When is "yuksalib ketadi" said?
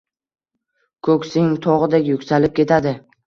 2.13-2.95